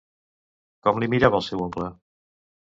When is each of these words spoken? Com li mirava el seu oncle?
Com 0.87 1.03
li 1.05 1.11
mirava 1.15 1.41
el 1.43 1.47
seu 1.51 1.65
oncle? 1.69 1.93